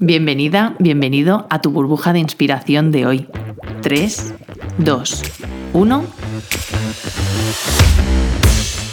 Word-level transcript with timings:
Bienvenida, 0.00 0.76
bienvenido 0.78 1.46
a 1.48 1.62
tu 1.62 1.70
burbuja 1.70 2.12
de 2.12 2.18
inspiración 2.18 2.92
de 2.92 3.06
hoy. 3.06 3.28
3, 3.80 4.34
2, 4.78 5.22
1. 5.72 6.04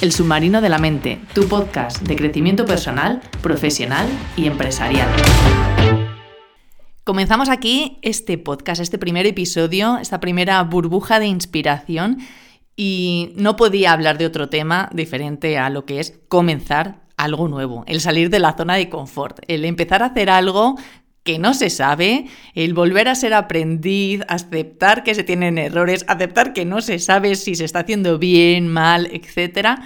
El 0.01 0.11
submarino 0.13 0.61
de 0.61 0.69
la 0.69 0.77
mente, 0.77 1.19
tu 1.33 1.47
podcast 1.47 2.01
de 2.03 2.15
crecimiento 2.15 2.65
personal, 2.65 3.21
profesional 3.41 4.07
y 4.37 4.47
empresarial. 4.47 5.09
Comenzamos 7.03 7.49
aquí 7.49 7.99
este 8.01 8.37
podcast, 8.37 8.81
este 8.81 8.97
primer 8.97 9.25
episodio, 9.25 9.97
esta 9.97 10.21
primera 10.21 10.63
burbuja 10.63 11.19
de 11.19 11.27
inspiración 11.27 12.19
y 12.77 13.33
no 13.35 13.57
podía 13.57 13.91
hablar 13.91 14.17
de 14.17 14.25
otro 14.25 14.47
tema 14.47 14.89
diferente 14.93 15.57
a 15.57 15.69
lo 15.69 15.85
que 15.85 15.99
es 15.99 16.19
comenzar 16.29 17.02
algo 17.23 17.47
nuevo, 17.47 17.83
el 17.87 18.01
salir 18.01 18.29
de 18.29 18.39
la 18.39 18.53
zona 18.53 18.75
de 18.75 18.89
confort, 18.89 19.39
el 19.47 19.65
empezar 19.65 20.03
a 20.03 20.07
hacer 20.07 20.29
algo 20.29 20.75
que 21.23 21.39
no 21.39 21.53
se 21.53 21.69
sabe, 21.69 22.27
el 22.53 22.73
volver 22.73 23.07
a 23.07 23.15
ser 23.15 23.33
aprendiz, 23.33 24.21
aceptar 24.27 25.03
que 25.03 25.15
se 25.15 25.23
tienen 25.23 25.57
errores, 25.57 26.05
aceptar 26.07 26.53
que 26.53 26.65
no 26.65 26.81
se 26.81 26.99
sabe 26.99 27.35
si 27.35 27.55
se 27.55 27.65
está 27.65 27.79
haciendo 27.79 28.19
bien, 28.19 28.67
mal, 28.67 29.07
etc. 29.11 29.79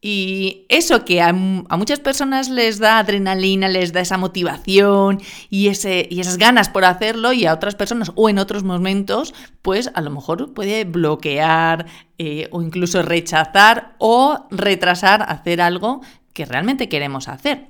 Y 0.00 0.66
eso 0.68 1.04
que 1.04 1.22
a, 1.22 1.32
muchas 1.32 2.00
personas 2.00 2.48
les 2.48 2.78
da 2.78 2.98
adrenalina, 2.98 3.68
les 3.68 3.92
da 3.92 4.00
esa 4.00 4.18
motivación 4.18 5.20
y, 5.50 5.68
ese, 5.68 6.06
y 6.10 6.20
esas 6.20 6.36
ganas 6.36 6.68
por 6.68 6.84
hacerlo 6.84 7.32
y 7.32 7.46
a 7.46 7.54
otras 7.54 7.76
personas 7.76 8.12
o 8.14 8.28
en 8.28 8.38
otros 8.38 8.62
momentos, 8.62 9.34
pues 9.62 9.90
a 9.94 10.00
lo 10.00 10.10
mejor 10.10 10.52
puede 10.52 10.84
bloquear 10.84 11.86
eh, 12.18 12.48
o 12.50 12.62
incluso 12.62 13.02
rechazar 13.02 13.94
o 13.98 14.46
retrasar 14.50 15.22
hacer 15.22 15.60
algo 15.60 16.02
que 16.36 16.44
realmente 16.44 16.88
queremos 16.88 17.28
hacer. 17.28 17.66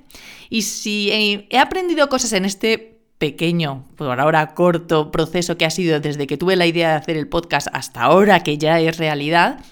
Y 0.49 0.63
si 0.63 1.09
he 1.49 1.57
aprendido 1.57 2.09
cosas 2.09 2.33
en 2.33 2.43
este 2.43 2.99
pequeño, 3.17 3.85
por 3.95 4.19
ahora 4.19 4.53
corto 4.53 5.09
proceso 5.09 5.57
que 5.57 5.65
ha 5.65 5.71
sido 5.71 5.99
desde 6.01 6.27
que 6.27 6.37
tuve 6.37 6.57
la 6.57 6.67
idea 6.67 6.89
de 6.89 6.95
hacer 6.95 7.17
el 7.17 7.29
podcast 7.29 7.67
hasta 7.71 8.01
ahora 8.01 8.41
que 8.41 8.57
ya 8.57 8.79
es 8.79 8.97
realidad, 8.97 9.63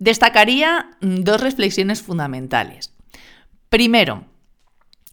destacaría 0.00 0.90
dos 1.00 1.40
reflexiones 1.40 2.02
fundamentales. 2.02 2.92
Primero, 3.70 4.24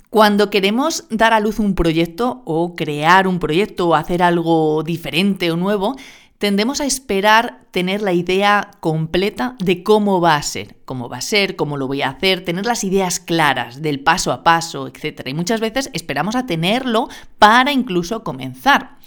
cuando 0.10 0.50
queremos 0.50 1.06
dar 1.10 1.34
a 1.34 1.40
luz 1.40 1.60
un 1.60 1.76
proyecto 1.76 2.42
o 2.46 2.76
crear 2.76 3.28
un 3.28 3.40
proyecto 3.40 3.90
o 3.90 3.96
hacer 3.96 4.24
algo 4.24 4.84
diferente 4.84 5.52
o 5.52 5.56
nuevo, 5.56 5.96
tendemos 6.44 6.82
a 6.82 6.86
esperar 6.86 7.62
tener 7.72 8.02
la 8.02 8.12
idea 8.12 8.72
completa 8.82 9.56
de 9.60 9.82
cómo 9.82 10.20
va 10.20 10.36
a 10.36 10.44
ser, 10.44 10.76
cómo 10.84 11.08
va 11.08 11.20
a 11.20 11.22
ser, 11.22 11.56
cómo 11.56 11.78
lo 11.78 11.88
voy 11.88 12.02
a 12.02 12.10
hacer, 12.10 12.44
tener 12.44 12.66
las 12.66 12.84
ideas 12.84 13.22
claras 13.22 13.82
del 13.82 14.02
paso 14.02 14.34
a 14.34 14.44
paso, 14.44 14.86
etc. 14.88 15.22
Y 15.26 15.34
muchas 15.34 15.62
veces 15.62 15.90
esperamos 15.94 16.36
a 16.36 16.46
tenerlo 16.46 17.08
para 17.40 17.72
incluso 17.72 18.26
comenzar. 18.26 18.98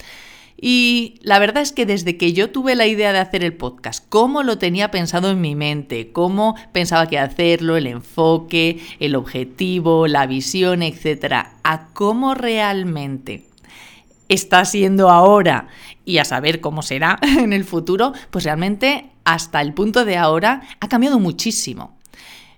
Y 0.59 1.17
la 1.21 1.39
verdad 1.39 1.63
es 1.63 1.73
que 1.73 1.85
desde 1.85 2.17
que 2.17 2.33
yo 2.33 2.49
tuve 2.49 2.75
la 2.75 2.87
idea 2.87 3.13
de 3.13 3.19
hacer 3.19 3.45
el 3.45 3.53
podcast, 3.53 4.03
cómo 4.09 4.43
lo 4.43 4.57
tenía 4.57 4.91
pensado 4.91 5.31
en 5.31 5.43
mi 5.43 5.55
mente, 5.55 6.13
cómo 6.13 6.57
pensaba 6.73 7.07
que 7.07 7.19
hacerlo, 7.19 7.77
el 7.77 7.87
enfoque, 7.87 8.81
el 8.99 9.15
objetivo, 9.15 10.07
la 10.07 10.27
visión, 10.27 10.83
etc., 10.83 11.35
a 11.63 11.89
cómo 11.93 12.33
realmente 12.33 13.45
está 14.29 14.65
siendo 14.65 15.11
ahora 15.11 15.69
y 16.07 16.19
a 16.19 16.25
saber 16.25 16.63
cómo 16.63 16.81
será 16.81 17.19
en 17.39 17.53
el 17.53 17.65
futuro, 17.65 18.15
pues 18.31 18.45
realmente 18.45 19.11
hasta 19.25 19.61
el 19.61 19.75
punto 19.75 20.07
de 20.07 20.17
ahora 20.17 20.63
ha 20.81 20.89
cambiado 20.89 21.19
muchísimo. 21.19 21.97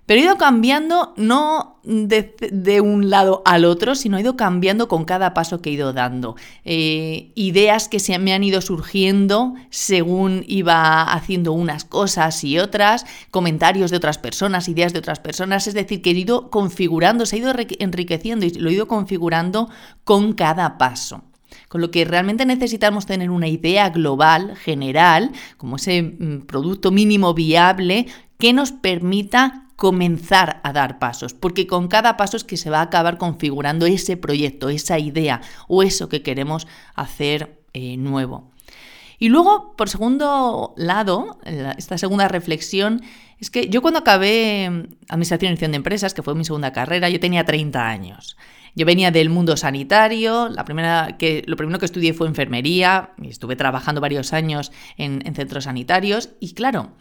Pero 0.09 0.23
ha 0.23 0.25
ido 0.25 0.39
cambiando 0.39 1.13
no 1.19 1.81
de, 1.85 2.81
un 2.81 3.11
lado 3.11 3.43
al 3.45 3.67
otro, 3.67 3.95
sino 3.95 4.17
ha 4.17 4.21
ido 4.23 4.37
cambiando 4.37 4.89
con 4.89 5.05
cada 5.05 5.35
paso 5.35 5.61
que 5.61 5.69
he 5.69 5.75
ido 5.75 5.93
dando. 5.93 6.35
Eh, 6.65 7.31
ideas 7.35 7.89
que 7.89 8.01
se 8.01 8.19
me 8.19 8.33
han 8.33 8.43
ido 8.43 8.63
surgiendo 8.63 9.53
según 9.69 10.47
iba 10.49 11.03
haciendo 11.13 11.53
unas 11.53 11.85
cosas 11.85 12.43
y 12.43 12.59
otras, 12.59 13.05
comentarios 13.31 13.91
de 13.91 13.99
otras 13.99 14.17
personas, 14.17 14.71
ideas 14.71 14.95
de 14.95 15.01
otras 15.01 15.21
personas, 15.21 15.67
es 15.67 15.75
decir, 15.75 16.01
que 16.01 16.13
he 16.13 16.15
ido 16.15 16.49
configurando, 16.49 17.27
se 17.27 17.37
ha 17.37 17.41
ido 17.41 17.53
enriqueciendo 17.79 18.47
y 18.47 18.51
lo 18.53 18.71
he 18.71 18.73
ido 18.73 18.89
configurando 18.89 19.69
con 20.05 20.33
cada 20.33 20.79
paso. 20.79 21.28
Con 21.69 21.81
lo 21.81 21.91
que 21.91 22.05
realmente 22.05 22.47
necesitamos 22.47 23.07
tener 23.07 23.31
una 23.31 23.49
idea 23.49 23.91
global, 23.91 24.57
general, 24.57 25.33
como 25.57 25.77
ese 25.77 26.03
mm, 26.03 26.47
producto 26.47 26.91
mínimo 26.91 27.35
viable 27.35 28.07
que 28.39 28.53
nos 28.53 28.73
permita 28.73 29.65
comenzar 29.79 30.61
a 30.65 30.73
dar 30.73 30.99
pasos, 30.99 31.35
porque 31.35 31.69
con 31.69 31.87
cada 31.87 32.17
paso 32.17 32.37
es 32.37 32.43
que 32.43 32.57
se 32.57 32.69
va 32.69 32.81
a 32.81 32.83
acabar 32.83 33.17
configurando 33.17 33.87
ese 33.87 34.17
proyecto, 34.17 34.71
esa 34.71 34.99
idea 34.99 35.41
o 35.69 35.85
eso 35.85 36.09
que 36.09 36.23
queremos 36.23 36.67
hacer 36.97 37.61
eh, 37.75 37.97
nuevo. 37.97 38.51
Y 39.19 39.29
luego, 39.29 39.75
por 39.77 39.89
segundo 39.89 40.75
lado, 40.77 41.39
esta 41.77 41.99
segunda 41.99 42.29
reflexión 42.29 43.03
es 43.41 43.51
que 43.51 43.69
yo 43.69 43.83
cuando 43.83 44.01
acabé 44.01 44.69
mm, 44.71 44.83
Administración 45.09 45.49
y 45.49 45.51
Dirección 45.51 45.73
de 45.73 45.77
Empresas, 45.77 46.15
que 46.15 46.23
fue 46.23 46.35
mi 46.35 46.45
segunda 46.45 46.73
carrera, 46.73 47.09
yo 47.09 47.21
tenía 47.21 47.45
30 47.45 47.89
años. 47.89 48.37
Yo 48.75 48.87
venía 48.87 49.11
del 49.11 49.31
mundo 49.31 49.57
sanitario, 49.57 50.49
la 50.49 50.65
primera 50.65 51.17
que, 51.19 51.43
lo 51.47 51.57
primero 51.57 51.79
que 51.79 51.87
estudié 51.87 52.15
fue 52.15 52.29
enfermería, 52.29 53.11
y 53.21 53.29
estuve 53.29 53.57
trabajando 53.57 54.01
varios 54.01 54.33
años 54.33 54.71
en, 54.97 55.23
centros 55.35 55.65
sanitarios 55.65 56.31
y 56.39 56.55
claro, 56.55 56.93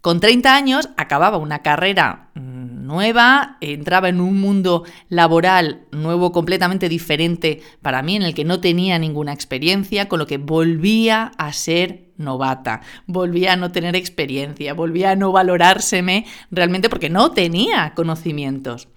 con 0.00 0.20
30 0.20 0.54
años 0.54 0.88
acababa 0.96 1.36
una 1.36 1.62
carrera 1.62 2.30
mm, 2.34 2.55
nueva, 2.86 3.58
entraba 3.60 4.08
en 4.08 4.20
un 4.20 4.40
mundo 4.40 4.84
laboral 5.08 5.86
nuevo 5.92 6.32
completamente 6.32 6.88
diferente 6.88 7.60
para 7.82 8.02
mí, 8.02 8.16
en 8.16 8.22
el 8.22 8.34
que 8.34 8.44
no 8.44 8.60
tenía 8.60 8.98
ninguna 8.98 9.32
experiencia, 9.32 10.08
con 10.08 10.18
lo 10.18 10.26
que 10.26 10.38
volvía 10.38 11.32
a 11.36 11.52
ser 11.52 12.12
novata, 12.16 12.80
volvía 13.06 13.52
a 13.52 13.56
no 13.56 13.72
tener 13.72 13.96
experiencia, 13.96 14.74
volvía 14.74 15.10
a 15.10 15.16
no 15.16 15.32
valorárseme 15.32 16.26
realmente 16.50 16.88
porque 16.88 17.10
no 17.10 17.32
tenía 17.32 17.92
conocimientos. 17.94 18.88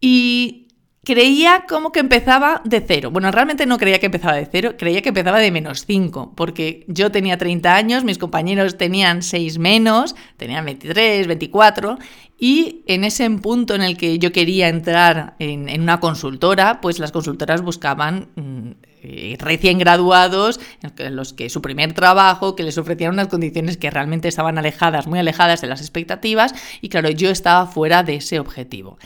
Y 0.00 0.68
creía 1.04 1.64
como 1.68 1.92
que 1.92 2.00
empezaba 2.00 2.60
de 2.64 2.80
cero. 2.86 3.10
Bueno, 3.10 3.30
realmente 3.30 3.66
no 3.66 3.78
creía 3.78 3.98
que 3.98 4.06
empezaba 4.06 4.34
de 4.34 4.46
cero, 4.50 4.74
creía 4.78 5.02
que 5.02 5.08
empezaba 5.10 5.38
de 5.38 5.50
menos 5.50 5.84
5, 5.86 6.34
porque 6.36 6.84
yo 6.88 7.10
tenía 7.10 7.38
30 7.38 7.74
años, 7.74 8.04
mis 8.04 8.18
compañeros 8.18 8.76
tenían 8.76 9.22
6 9.22 9.58
menos, 9.58 10.14
tenían 10.36 10.64
23, 10.64 11.26
24, 11.26 11.98
y 12.40 12.82
en 12.86 13.04
ese 13.04 13.28
punto 13.30 13.74
en 13.74 13.82
el 13.82 13.98
que 13.98 14.18
yo 14.18 14.32
quería 14.32 14.68
entrar 14.68 15.36
en, 15.38 15.80
una 15.80 16.00
consultora, 16.00 16.80
pues 16.80 16.98
las 16.98 17.12
consultoras 17.12 17.60
buscaban 17.60 18.28
mm, 18.34 18.70
eh, 19.02 19.36
recién 19.38 19.78
graduados, 19.78 20.58
en 20.96 21.16
los 21.16 21.34
que 21.34 21.50
su 21.50 21.60
primer 21.60 21.92
trabajo, 21.92 22.56
que 22.56 22.62
les 22.62 22.78
ofrecían 22.78 23.12
unas 23.12 23.28
condiciones 23.28 23.76
que 23.76 23.90
realmente 23.90 24.28
estaban 24.28 24.56
alejadas, 24.56 25.06
muy 25.06 25.18
alejadas 25.18 25.60
de 25.60 25.66
las 25.66 25.82
expectativas, 25.82 26.54
y 26.80 26.88
claro, 26.88 27.10
yo 27.10 27.28
estaba 27.28 27.66
fuera 27.66 28.02
de 28.02 28.16
ese 28.16 28.40
objetivo. 28.40 28.98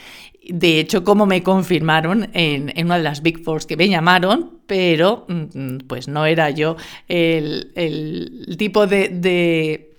De 0.48 0.78
hecho, 0.78 1.02
como 1.02 1.26
me 1.26 1.42
confirmaron 1.42 2.30
en, 2.34 2.72
una 2.84 2.98
de 2.98 3.02
las 3.02 3.20
Big 3.22 3.42
Fours 3.42 3.66
que 3.66 3.76
me 3.76 3.88
llamaron, 3.88 4.60
pero 4.68 5.26
mm, 5.28 5.78
pues 5.88 6.06
no 6.06 6.24
era 6.24 6.50
yo 6.50 6.76
el, 7.08 8.54
tipo 8.58 8.86
de 8.86 9.93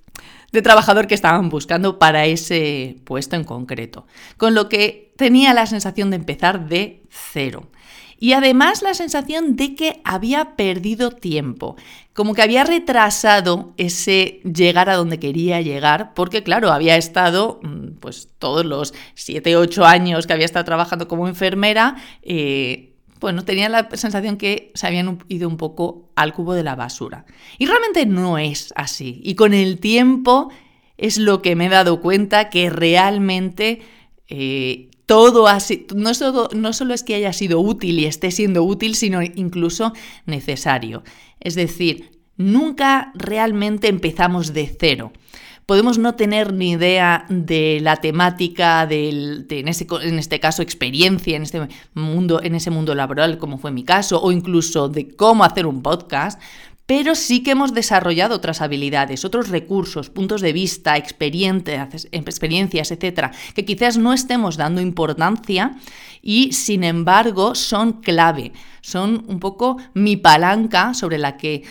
trabajador 0.61 1.07
que 1.07 1.15
estaban 1.15 1.49
buscando 1.49 1.99
para 1.99 2.25
ese 2.25 2.97
puesto 3.03 3.35
en 3.35 3.43
concreto. 3.43 4.05
Con 4.37 4.55
lo 4.55 4.69
que 4.69 5.13
tenía 5.17 5.53
la 5.53 5.65
sensación 5.65 6.09
de 6.09 6.17
empezar 6.17 6.67
de 6.67 7.03
cero. 7.09 7.69
Y 8.17 8.33
además 8.33 8.81
la 8.81 8.93
sensación 8.93 9.55
de 9.55 9.75
que 9.75 10.01
había 10.05 10.55
perdido 10.55 11.11
tiempo, 11.11 11.75
como 12.13 12.33
que 12.33 12.41
había 12.41 12.63
retrasado 12.63 13.73
ese 13.77 14.39
llegar 14.43 14.89
a 14.89 14.95
donde 14.95 15.19
quería 15.19 15.59
llegar, 15.61 16.13
porque 16.13 16.41
claro, 16.41 16.71
había 16.71 16.95
estado 16.95 17.59
mm, 17.61 17.97
pues 17.99 18.29
todos 18.39 18.65
los 18.65 18.93
7, 19.15 19.57
8 19.57 19.85
años 19.85 20.27
que 20.27 20.33
había 20.33 20.45
estado 20.45 20.63
trabajando 20.65 21.07
como 21.09 21.27
enfermera, 21.27 21.97
eh, 22.21 22.94
bueno, 23.19 23.45
tenía 23.45 23.69
la 23.69 23.89
sensación 23.93 24.37
que 24.37 24.71
se 24.75 24.87
habían 24.87 25.19
ido 25.27 25.47
un 25.47 25.57
poco 25.57 26.11
al 26.15 26.33
cubo 26.33 26.53
de 26.53 26.63
la 26.63 26.75
basura. 26.75 27.25
Y 27.57 27.65
realmente 27.65 28.05
no 28.05 28.37
es 28.37 28.73
así. 28.75 29.21
Y 29.23 29.35
con 29.35 29.53
el 29.53 29.79
tiempo 29.79 30.49
es 30.97 31.17
lo 31.17 31.41
que 31.41 31.55
me 31.55 31.67
he 31.67 31.69
dado 31.69 32.01
cuenta 32.01 32.49
que 32.49 32.69
realmente 32.69 33.81
eh, 34.27 34.89
todo 35.05 35.47
así, 35.47 35.85
no 35.95 36.13
solo, 36.13 36.49
no 36.53 36.73
solo 36.73 36.93
es 36.93 37.03
que 37.03 37.15
haya 37.15 37.33
sido 37.33 37.59
útil 37.59 37.99
y 37.99 38.05
esté 38.05 38.31
siendo 38.31 38.63
útil, 38.63 38.95
sino 38.95 39.21
incluso 39.21 39.93
necesario. 40.25 41.03
Es 41.39 41.55
decir, 41.55 42.11
nunca 42.37 43.11
realmente 43.15 43.87
empezamos 43.87 44.53
de 44.53 44.75
cero. 44.79 45.13
Podemos 45.65 45.97
no 45.97 46.13
tener 46.13 46.53
ni 46.53 46.71
idea 46.71 47.25
de 47.27 47.79
la 47.81 47.95
temática, 47.95 48.85
de, 48.85 49.09
en, 49.09 49.67
en, 49.67 50.19
este 50.19 50.39
caso, 50.39 50.61
experiencia 50.61 51.35
en 51.35 51.41
este 51.41 51.67
mundo, 51.95 52.39
en 52.43 52.53
ese 52.53 52.69
mundo 52.69 52.93
laboral, 52.93 53.39
como 53.39 53.57
fue 53.57 53.71
mi 53.71 53.83
caso, 53.83 54.21
o 54.21 54.31
incluso 54.31 54.89
de 54.89 55.15
cómo 55.15 55.43
hacer 55.43 55.65
un 55.65 55.81
podcast, 55.81 56.39
pero 56.85 57.15
sí 57.15 57.41
que 57.41 57.51
hemos 57.51 57.73
desarrollado 57.73 58.35
otras 58.35 58.61
habilidades, 58.61 59.25
otros 59.25 59.49
recursos, 59.49 60.09
puntos 60.09 60.41
de 60.41 60.53
vista, 60.53 60.97
experiencias, 60.97 62.07
experiencias, 62.11 62.91
etcétera, 62.91 63.31
que 63.55 63.65
quizás 63.65 63.97
no 63.97 64.13
estemos 64.13 64.57
dando 64.57 64.81
importancia 64.81 65.75
y 66.21 66.53
sin 66.53 66.83
embargo 66.83 67.55
son 67.55 68.01
clave, 68.01 68.51
son 68.81 69.25
un 69.27 69.39
poco 69.39 69.77
mi 69.93 70.15
palanca 70.15 70.93
sobre 70.93 71.17
la 71.17 71.37
que, 71.37 71.63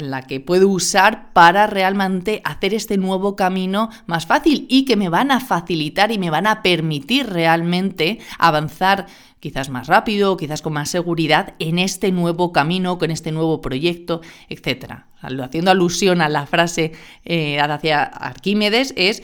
la 0.00 0.22
que 0.22 0.40
puedo 0.40 0.68
usar 0.68 1.32
para 1.32 1.66
realmente 1.66 2.40
hacer 2.44 2.72
este 2.74 2.96
nuevo 2.96 3.36
camino 3.36 3.90
más 4.06 4.26
fácil 4.26 4.66
y 4.70 4.84
que 4.84 4.96
me 4.96 5.10
van 5.10 5.30
a 5.30 5.40
facilitar 5.40 6.10
y 6.10 6.18
me 6.18 6.30
van 6.30 6.46
a 6.46 6.62
permitir 6.62 7.26
realmente 7.26 8.18
avanzar 8.38 9.06
quizás 9.44 9.68
más 9.68 9.88
rápido, 9.88 10.38
quizás 10.38 10.62
con 10.62 10.72
más 10.72 10.88
seguridad 10.88 11.52
en 11.58 11.78
este 11.78 12.10
nuevo 12.12 12.50
camino, 12.50 12.96
con 12.96 13.10
este 13.10 13.30
nuevo 13.30 13.60
proyecto, 13.60 14.22
etc. 14.48 15.04
Haciendo 15.20 15.70
alusión 15.70 16.22
a 16.22 16.30
la 16.30 16.46
frase 16.46 16.92
eh, 17.26 17.60
hacia 17.60 18.04
Arquímedes, 18.04 18.94
es 18.96 19.22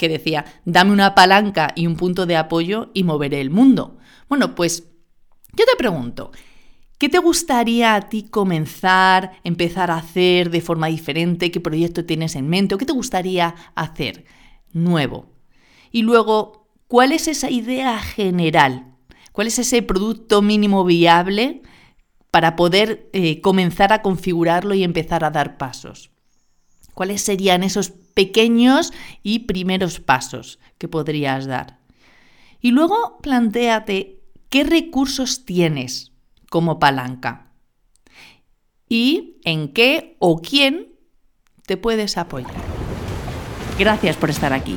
que 0.00 0.08
decía, 0.08 0.44
dame 0.64 0.90
una 0.90 1.14
palanca 1.14 1.72
y 1.76 1.86
un 1.86 1.94
punto 1.94 2.26
de 2.26 2.36
apoyo 2.36 2.90
y 2.94 3.04
moveré 3.04 3.40
el 3.40 3.50
mundo. 3.50 3.96
Bueno, 4.28 4.56
pues 4.56 4.88
yo 5.54 5.64
te 5.64 5.76
pregunto, 5.78 6.32
¿Qué 6.98 7.08
te 7.08 7.18
gustaría 7.18 7.94
a 7.94 8.08
ti 8.10 8.24
comenzar, 8.24 9.32
empezar 9.44 9.90
a 9.90 9.96
hacer 9.96 10.50
de 10.50 10.60
forma 10.60 10.88
diferente? 10.88 11.50
¿Qué 11.50 11.58
proyecto 11.58 12.04
tienes 12.04 12.36
en 12.36 12.48
mente? 12.48 12.74
¿O 12.74 12.78
qué 12.78 12.84
te 12.84 12.92
gustaría 12.92 13.54
hacer 13.74 14.26
nuevo? 14.72 15.32
Y 15.90 16.02
luego, 16.02 16.68
¿cuál 16.88 17.12
es 17.12 17.26
esa 17.26 17.48
idea 17.48 17.98
general 18.00 18.90
¿Cuál 19.32 19.46
es 19.46 19.58
ese 19.58 19.82
producto 19.82 20.42
mínimo 20.42 20.84
viable 20.84 21.62
para 22.30 22.56
poder 22.56 23.08
eh, 23.12 23.40
comenzar 23.40 23.92
a 23.92 24.02
configurarlo 24.02 24.74
y 24.74 24.84
empezar 24.84 25.24
a 25.24 25.30
dar 25.30 25.56
pasos? 25.56 26.10
¿Cuáles 26.94 27.22
serían 27.22 27.62
esos 27.62 27.90
pequeños 27.90 28.92
y 29.22 29.40
primeros 29.40 30.00
pasos 30.00 30.58
que 30.78 30.88
podrías 30.88 31.46
dar? 31.46 31.78
Y 32.60 32.72
luego 32.72 33.18
planteate 33.22 34.20
qué 34.48 34.64
recursos 34.64 35.44
tienes 35.44 36.12
como 36.50 36.78
palanca 36.78 37.52
y 38.88 39.40
en 39.44 39.72
qué 39.72 40.16
o 40.18 40.42
quién 40.42 40.92
te 41.64 41.76
puedes 41.76 42.18
apoyar. 42.18 42.52
Gracias 43.78 44.16
por 44.16 44.28
estar 44.28 44.52
aquí. 44.52 44.76